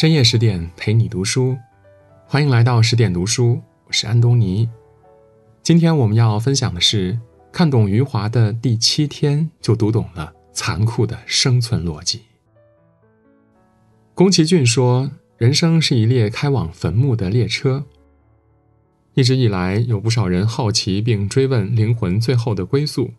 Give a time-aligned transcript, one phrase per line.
[0.00, 1.58] 深夜十点陪你读书，
[2.26, 4.66] 欢迎来到十点读书，我是安东尼。
[5.62, 7.20] 今天我们要分享的是，
[7.52, 12.22] 看懂余华的第七天，就读懂了残酷的生存逻辑。
[14.14, 17.84] 宫崎骏说：“人生是一列开往坟墓的列车。”
[19.12, 23.10] 一直以来，有不少人好奇并追问灵魂最后的归宿，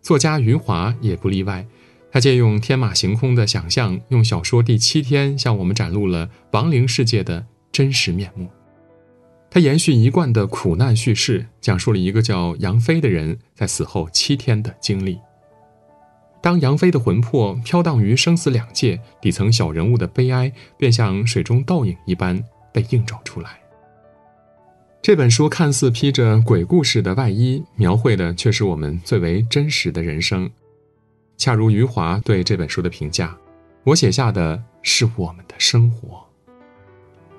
[0.00, 1.66] 作家余华也不例外。
[2.10, 8.48] 他借用天马行空的想象，用小说《第七天》向我们展露了亡灵世界的真实面目。
[9.50, 15.18] 他延续一贯的苦难叙事，讲述了一个叫杨飞的人在死后七天的经历。
[16.42, 23.58] 当杨飞的魂魄飘荡于生死两界，底层小人物的悲哀便像水中倒影一般被映照出来。
[25.02, 30.50] 这本书看似披着鬼故事的外衣，描绘的却是我们最为真实的人生。
[31.36, 33.36] 恰如余华对这本书的评价
[33.84, 36.24] ：“我写下的是我们的生活。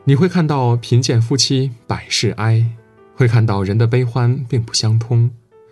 [0.03, 2.65] 你会看到贫贱夫妻百事哀，
[3.15, 5.29] 会看到人的悲欢并不相通，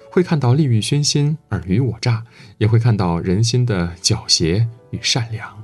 [0.10, 2.24] 会看到利欲熏心尔虞我诈，
[2.58, 5.64] 也会看到人心的狡黠与善良。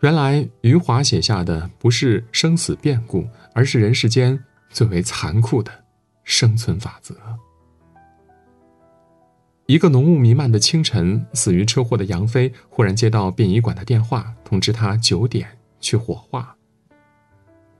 [0.00, 5.70] 原来余华写下的不是生死变故，而是人世间最为残酷的
[6.24, 7.14] 生存法则。”
[9.70, 15.46] 一个浓雾弥漫的清晨，死于车祸的杨飞忽然接到殡仪馆的电话，通知他九点
[15.80, 16.56] 去火化。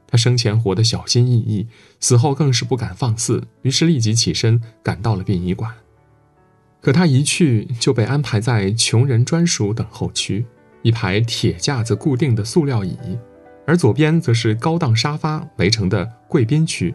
[0.06, 1.66] 他生前活得小心翼翼，
[1.98, 5.74] 死后更是不敢放肆，于是立即起身赶到了殡仪馆。
[6.80, 10.46] 可他一去就被安排在穷人专属等候区，
[10.82, 12.96] 一排铁架子固定的塑料椅，
[13.66, 16.94] 而左边则是高档沙发围成的贵宾区。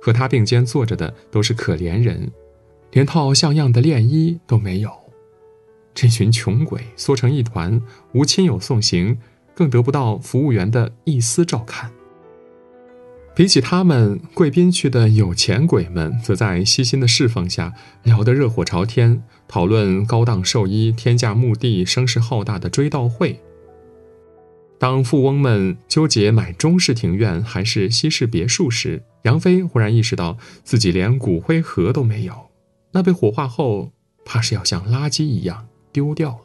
[0.00, 2.28] 和他并肩坐着的都是可怜人。
[2.92, 4.90] 连套像样的殓衣都没有，
[5.94, 7.80] 这群穷鬼缩成一团，
[8.12, 9.18] 无亲友送行，
[9.54, 11.90] 更得不到服务员的一丝照看。
[13.34, 17.72] 比起他们，贵宾区的有钱鬼们则在悉心的侍奉下
[18.02, 23.40] 聊得热火朝天，讨论高档寿衣、天价墓地、声势浩大的追悼会。
[24.78, 32.51] 当富翁们纠结买中式庭院还是西式别墅时，杨飞忽然意识到自己连骨灰盒都没有。
[32.92, 33.90] 那被火化后，
[34.24, 36.44] 怕是要像垃圾一样丢掉了。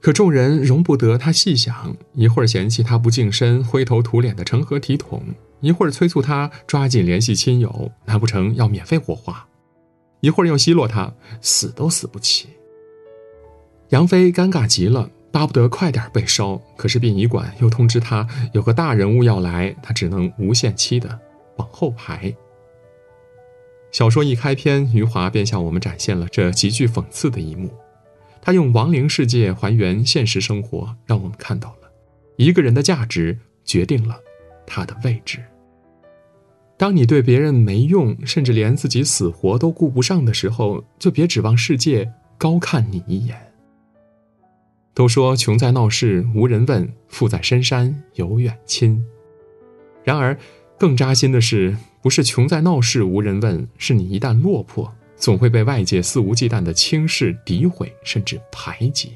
[0.00, 5.22] 可众人容不得他细想，一会儿嫌弃他不净身、灰头土脸的成何体统，
[5.60, 9.48] 一会儿催促他抓紧联系亲友，难不成要免费火化？
[10.20, 12.48] 一会儿又奚落他死都死不起。
[13.90, 21.18] 杨飞尴尬极了，巴不得快点被烧，可是殡仪馆又通知他有个大人物要来，他只能无限期的
[21.56, 22.34] 往后排。
[23.92, 27.70] 小说一开篇，余华便向我们展现了这极具讽刺的一幕。
[28.42, 31.90] 他用亡灵世界还原现实生活，让我们看到了
[32.36, 34.20] 一个人的价值决定了
[34.66, 35.42] 他的位置。
[36.76, 43.36] 当你对别人没用，甚至连自己死活都顾不上的时候，就别指望世界高看你一眼。
[44.92, 49.02] 都说穷在闹市无人问，富在深山有远亲。
[50.04, 50.38] 然而，
[50.78, 51.76] 更扎心的是。
[52.06, 59.14] 不是穷在闹市无人问，是你一旦落魄，总会被外界肆无忌惮的轻视、诋毁，甚至排挤。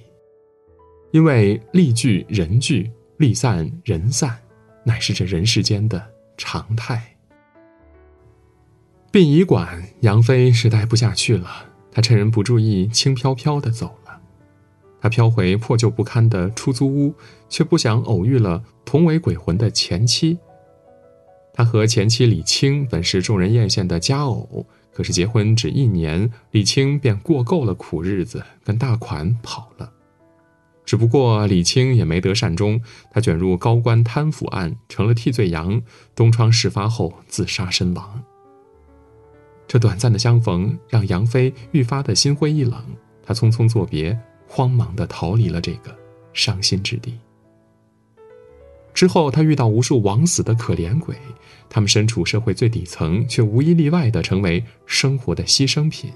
[1.13, 4.37] 因为利聚人聚，利散人散，
[4.83, 6.05] 乃是这人世间的
[6.37, 7.01] 常态。
[9.13, 11.49] 殡仪馆，杨飞是待不下去了，
[11.93, 14.21] 他趁人不注意，轻飘飘的走了。
[15.01, 17.15] 他飘回破旧不堪的出租屋，
[17.49, 20.37] 却不想偶遇了同为鬼魂的前妻。
[21.53, 29.93] 他和前妻李青本是众人艳羡的佳偶，可是结婚只一年，李青便过够了苦日子，跟大款跑了。
[30.85, 32.81] 只不过李青也没得善终，
[33.13, 35.81] 他卷入高官贪腐案，成了替罪羊，
[36.17, 38.23] 东窗事发后自杀身亡。
[39.69, 42.83] 这短暂的相逢让杨飞愈发的心灰意冷，
[43.23, 45.97] 他匆匆作别，慌忙的逃离了这个
[46.33, 47.17] 伤心之地。
[48.93, 51.17] 之后，他遇到无数枉死的可怜鬼，
[51.69, 56.13] 他们身处社会最底层，却无一例外的成为生活的牺牲品。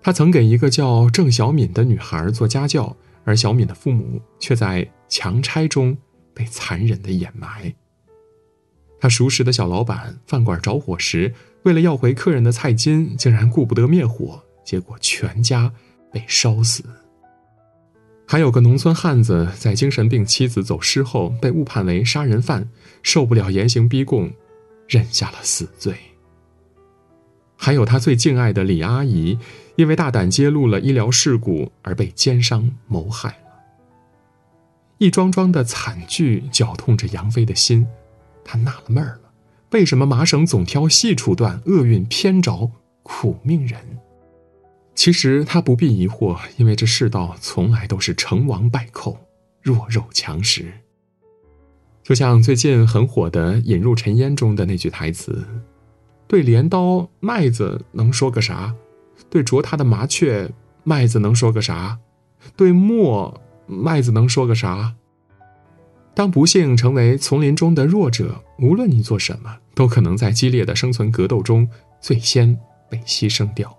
[0.00, 5.96] 他曾给一个叫郑小敏的女孩做家教，而小敏的父母却在强拆中
[6.32, 7.74] 被残忍的掩埋。
[9.00, 15.72] 他熟识的小老板饭馆着火时，为了要回客人的菜金，竟然顾不得灭火，结果全家
[16.12, 16.84] 被烧死。
[18.26, 22.68] 还有个农村汉子，在精神病妻子走失后被误判为杀人犯，
[23.02, 24.32] 受不了严刑逼供，
[24.88, 25.94] 认下了死罪。
[27.56, 29.38] 还有他最敬爱的李阿姨，
[29.76, 33.36] 因为大胆揭露了医疗事故而被奸商谋害了。
[34.98, 37.86] 一桩桩的惨剧绞痛着杨飞的心，
[38.44, 39.30] 他纳了闷儿了：
[39.70, 42.70] 为什么麻绳总挑细处断，厄运偏着
[43.02, 43.78] 苦命人？
[44.94, 49.18] 其实他不必疑惑，因为这世道从来都是成王败寇，
[49.60, 50.72] 弱肉强食。
[52.02, 55.44] 就像最近很火的《引入尘烟》中的那句台词
[56.28, 58.74] ：“对镰刀麦子能说个啥？
[59.30, 60.50] 对啄它的麻雀
[60.84, 61.98] 麦子能说个啥？
[62.56, 64.94] 对磨麦子能说个啥？”
[66.14, 71.68] 当不幸成为丛林中的弱者，无论你做什么，都可能在激烈的生存格斗中
[72.00, 72.56] 最先
[72.88, 73.76] 被牺牲掉。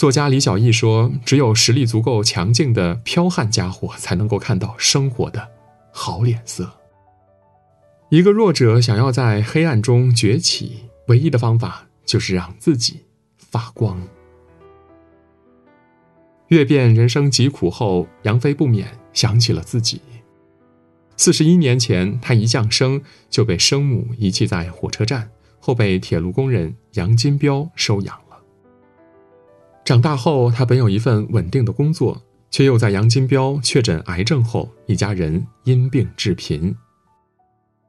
[0.00, 5.46] 作家李小艺说：“只有实力足够强劲的剽悍家伙，才能够看到生活的
[5.92, 6.72] 好脸色。
[8.08, 13.04] 一个弱者想要在黑暗中崛起，唯一的方法就是让自己
[13.36, 14.00] 发光。”
[16.48, 20.00] 阅遍人生疾苦后，杨飞不免想起了自己。
[21.18, 28.18] 四十一年前，他一降生就被生母遗弃在火车站，后被铁路工人杨金彪收养。
[29.84, 36.76] 长大后，他本有一份稳定的工作，却又在杨金彪确诊癌症后，一家人因病致贫。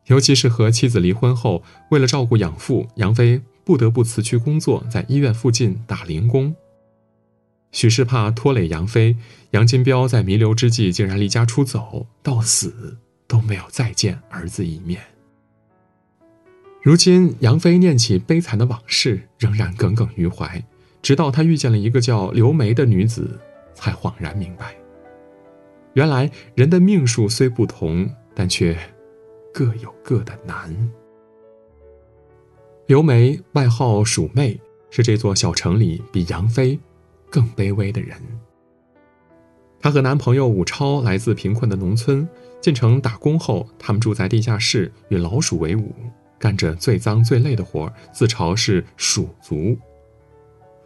[0.08, 6.56] 尤其是和妻子离婚后，为了照顾养父，杨飞不得不辞去工作，在医院附近打零工。
[7.72, 9.16] 许是怕拖累杨飞，
[9.52, 12.98] 杨金彪在弥留之际竟然离家出走，到死
[13.28, 15.00] 都没有再见儿子一面。
[16.82, 20.62] 如今，杨飞念起悲惨的往事，仍然耿耿于怀。
[21.02, 23.40] 直到他遇见了一个叫刘梅的女子，
[23.74, 24.76] 才恍然明白，
[25.94, 28.78] 原来人的命数虽不同，但却
[29.54, 30.92] 各有各的难。
[32.86, 34.60] 刘梅外号鼠妹，
[34.90, 36.80] 是这座小城里比杨飞
[37.30, 38.18] 更卑微的人。
[39.80, 42.28] 她和男朋友武超来自贫困的农村，
[42.62, 45.96] 进城打工后，他们住在地下室，与老鼠为伍，
[46.38, 49.76] 干着最脏最累的活自嘲是鼠族。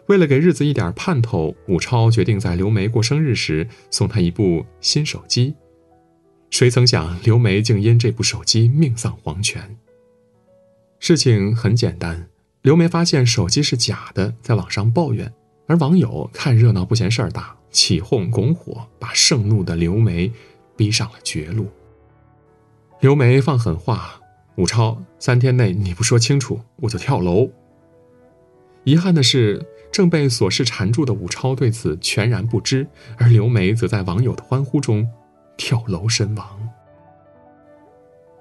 [0.08, 5.56] 为了给日子一点盼头，武超决定在刘梅过生日时送她一部新手机。
[6.52, 9.76] 谁曾想，刘梅竟因这部手机命丧黄泉。
[11.00, 12.28] 事情很简单，
[12.62, 15.34] 刘梅发现手机是假的，在网上抱怨，
[15.66, 20.32] 而网友看热闹不嫌事儿大，起哄拱火，把盛怒的刘梅
[20.78, 21.68] 逼上了绝路。
[23.00, 24.22] 刘梅放狠话
[24.56, 27.50] ：“武超，三天内你不说清楚，我就跳楼。”
[28.86, 29.66] 遗憾的是。
[29.96, 32.86] 正被琐事缠住的武超对此全然不知，
[33.18, 35.10] 而刘梅则在网友的欢呼中
[35.56, 36.70] 跳楼身亡。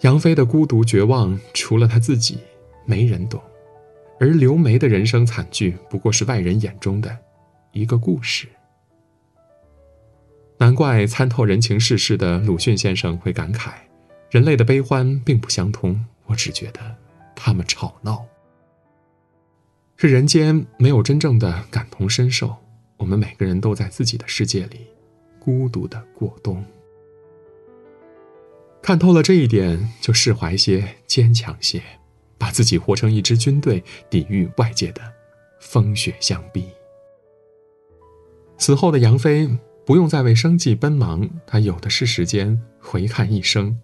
[0.01, 2.41] 杨飞的孤独绝望，除了他自己，
[2.85, 3.39] 没人懂；
[4.19, 7.17] 而刘梅的人生惨剧，不过是外人眼中的
[7.71, 8.49] 一个故事。
[10.59, 13.75] 难怪参透人情世事的鲁迅先生会感慨：
[14.29, 16.81] 人类的悲欢并不相通，我只觉得
[17.37, 18.27] 他们吵闹。
[19.96, 22.56] 是人间没有真正的感同身受，
[22.96, 24.81] 我们每个人都在自己的世界里，
[25.38, 26.64] 孤独的过冬。
[28.82, 31.81] 看透了这一点，就释怀些，坚强些，
[32.37, 35.00] 把自己活成一支军队，抵御外界的
[35.61, 36.67] 风雪相逼。
[38.58, 39.48] 死后的杨飞
[39.86, 43.79] 不用再为生计奔忙，他有的是时间回看一生。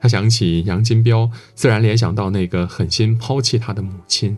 [0.00, 4.36] 他想起杨金彪，自然联想到那个狠心抛弃他的母亲。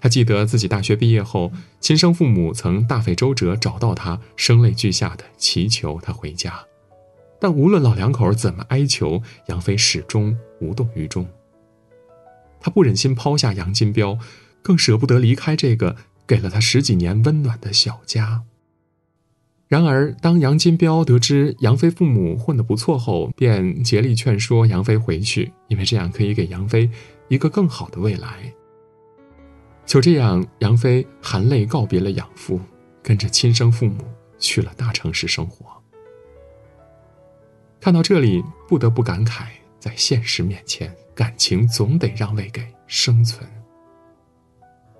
[0.00, 6.64] 他记得自己大学毕业后，亲生父母曾大费周折找到他，声泪俱下的祈求他回家，
[7.38, 11.28] 但无论老两口怎么哀求，杨飞始终无动于衷。
[12.60, 14.18] 他不忍心抛下杨金彪，
[14.62, 18.42] 更舍不得离开这个给了他十几年温暖的小家。
[19.68, 26.90] 然而，当杨金彪得知杨飞父母混得不错后，便竭力劝说杨飞回去，因为这样可以给杨飞
[27.28, 28.52] 一个更好的未来。
[29.90, 32.60] 就这样，杨飞含泪告别了养父，
[33.02, 34.04] 跟着亲生父母
[34.38, 35.66] 去了大城市生活。
[37.80, 39.48] 看到这里，不得不感慨，
[39.80, 43.44] 在现实面前，感情总得让位给生存。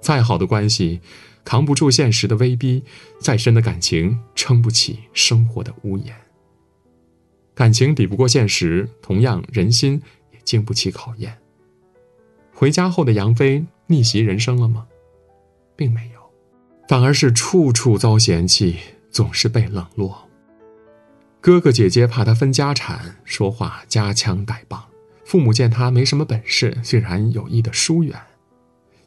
[0.01, 1.01] 再好的关系，
[1.45, 2.83] 扛不住现实的威逼；
[3.21, 6.13] 再深的感情，撑不起生活的屋檐。
[7.55, 11.39] 感情抵不过现实，同样，人心也经不起考验。
[12.53, 13.65] 回家后的杨飞。
[13.91, 14.87] 逆袭人生了吗？
[15.75, 16.21] 并没有，
[16.89, 18.77] 反而是处处遭嫌弃，
[19.11, 20.29] 总是被冷落。
[21.41, 24.81] 哥哥姐姐怕他分家产，说话夹枪带棒；
[25.25, 28.17] 父母见他没什么本事，竟然有意的疏远。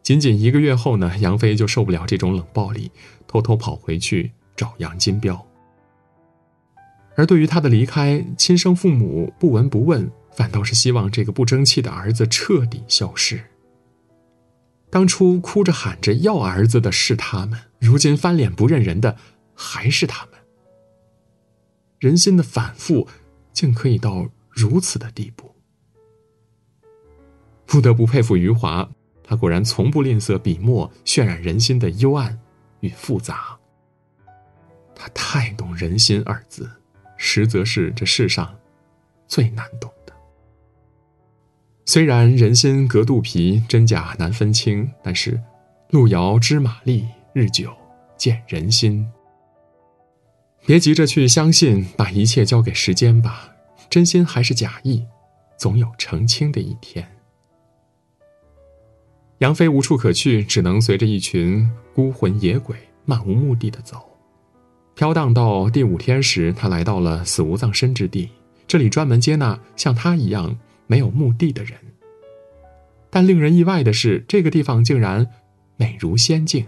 [0.01, 2.91] 仅仅一个月后呢，杨飞就受不了这种冷暴力，
[3.25, 5.47] 偷偷跑回去找杨金彪。
[7.15, 13.41] 而对于他的离开，亲生父母不闻不问，反倒是希望这个不争气的儿子彻底消失。
[14.93, 19.17] 当初哭着喊着要儿子的是他们，如今翻脸不认人的
[19.55, 20.35] 还是他们。
[21.97, 23.07] 人心的反复，
[23.51, 25.55] 竟可以到如此的地步。
[27.65, 28.87] 不得不佩服余华，
[29.23, 32.39] 他果然从不吝啬笔墨渲染人心的幽暗
[32.81, 33.57] 与复杂。
[34.93, 36.69] 他太懂人心二字，
[37.17, 38.55] 实则是这世上
[39.27, 39.91] 最难懂。
[41.85, 45.39] 虽然人心隔肚皮，真假难分清，但是
[45.89, 47.71] 路遥知马力，日久
[48.17, 49.05] 见人心。
[50.65, 53.49] 别急着去相信，把一切交给时间吧。
[53.89, 55.05] 真心还是假意，
[55.57, 57.05] 总有澄清的一天。
[59.39, 64.01] 杨飞无处可去，只能随着一群孤魂野鬼漫无目的的走。
[64.95, 68.29] 飘荡到第五天时，他来到了死无葬身之地，
[68.65, 70.57] 这里专门接纳像他一样
[70.93, 71.75] 没有墓地的人。
[73.09, 75.27] 但令人意外的是，这个地方竟然
[75.75, 76.67] 美如仙境。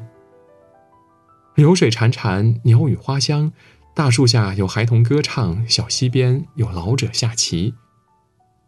[1.53, 3.53] 流水潺潺，鸟语花香，
[3.93, 7.75] 大树下有孩童歌唱，小溪边有老者下棋。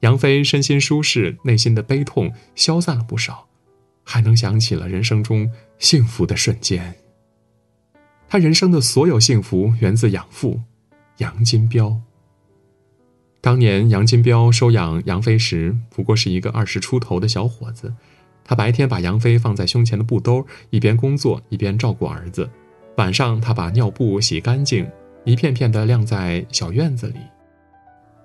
[0.01, 3.47] 杨飞身心舒适，内心的悲痛消散了不少。
[4.03, 6.95] 还能想起了人生中幸福的瞬间。
[8.29, 10.61] 他人生的所有幸福源自养父
[11.17, 11.99] 杨金彪。
[13.47, 17.93] 当年杨金彪收养杨飞时，不过是一个二十出头的小伙子。
[18.43, 22.49] 他白天把杨飞放在胸前的布兜，一边工作一边照顾儿子。
[22.97, 24.85] 晚上，他把尿布洗干净，
[25.23, 27.19] 一片片的晾在小院子里。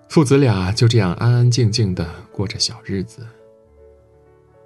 [0.09, 3.25] 父子俩就这样安安静静的过着小日子。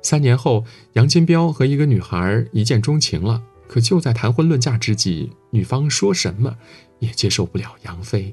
[0.01, 3.43] 三年后，杨金彪和一个女孩一见钟情了。
[3.69, 6.57] 可就在谈婚论嫁之际，女方说什么
[7.01, 8.33] 也接受不了杨飞。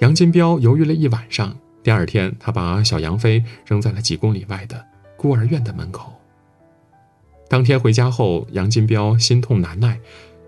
[0.00, 4.84] 杨金彪犹豫了一晚上，第二天，他把小杨飞扔在了几公里外的
[5.16, 6.12] 孤儿院的门口。
[7.48, 9.98] 当天回家后，杨金彪心痛难耐，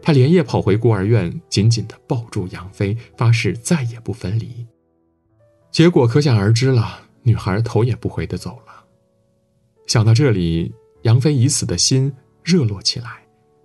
[0.00, 4.66] 他连夜跑回孤儿院，紧紧地抱住杨飞，发誓再也不分离。
[5.72, 8.84] 结果可想而知了，女孩头也不回地走了。
[9.88, 12.12] 想到这里，杨飞已死的心
[12.44, 13.08] 热络起来。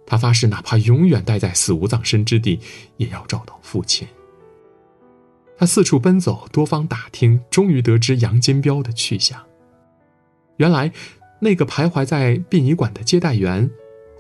[0.08, 2.60] 他发誓，哪怕永远待在死无葬身之地，
[2.98, 4.08] 也要找到父亲。
[5.58, 9.42] 他四处奔走，多方打听，终于得知杨金彪的去向。
[10.58, 10.92] 原来，
[11.40, 13.70] 那个徘徊在殡仪馆的接待员，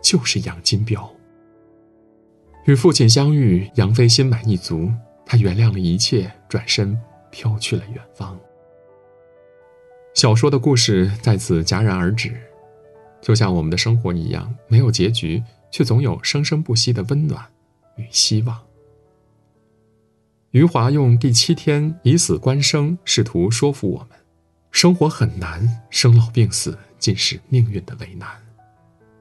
[0.01, 1.11] 就是杨金彪。
[2.65, 4.91] 与父亲相遇，杨飞心满意足，
[5.25, 6.97] 他原谅了一切，转身
[7.29, 8.37] 飘去了远方。
[10.13, 12.33] 小说的故事在此戛然而止，
[13.21, 17.45] 就像我们的生活一样，没有结局，却总有生生不息的温暖
[17.97, 18.57] 与希望。
[20.55, 24.17] 余华用第七天以死观生，试图说服我们：
[24.71, 28.29] 生活很难，生老病死尽是命运的为难，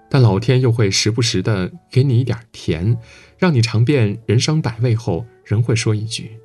[0.09, 2.97] 但老天又会时不时的给你一点甜，
[3.37, 6.39] 让你尝遍人生百味后，仍会说一句：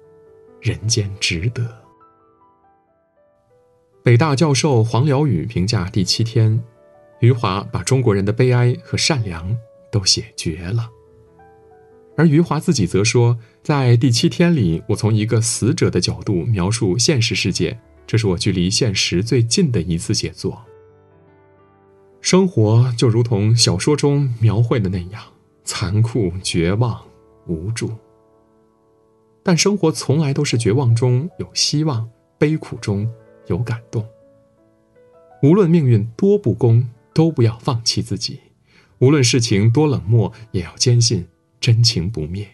[0.59, 1.71] 人间值得。
[4.01, 6.63] 北大教授黄辽宇评价第七天，
[7.19, 9.55] 余华把中国人的悲哀和善良
[9.91, 10.89] 都写绝了。
[12.19, 20.61] 而余华自己则说，在第七天里，我从一个死者的角度描述现实世界，这是我距离现实最近的一次写作。
[22.19, 25.23] 生活就如同小说中描绘的那样，
[25.63, 27.01] 残酷、绝望、
[27.47, 27.89] 无助。
[29.41, 33.09] 但生活从来都是绝望中有希望，悲苦中。
[33.47, 34.05] 有感动。
[35.41, 38.41] 无论命运多不公，都不要放弃自己；
[38.99, 41.25] 无论事情多冷漠，也要坚信
[41.69, 42.47] 真情不灭。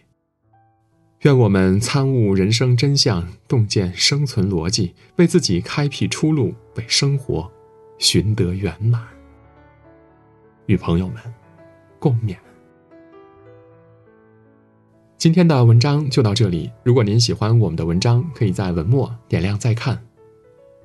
[1.22, 7.50] 愿我们参悟人生真相，洞见生存逻辑，为自己开辟出路，为生活
[7.98, 9.01] 寻得圆满。
[10.65, 11.15] 与朋友们
[11.98, 12.36] 共勉。
[15.17, 16.69] 今天的文章就到这里。
[16.84, 19.98] 如果您喜欢我们的文章，可以在文末点亮再看。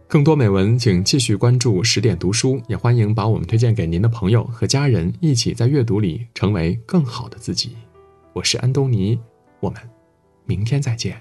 [0.06, 7.74] 更多美文，请继续关注十点读书，也欢迎把我们推荐给您的朋友和家人，一起在阅读里成为更好的自己。
[8.32, 9.20] 我是安东尼，
[9.58, 9.80] 我们
[10.44, 11.20] 明天再见。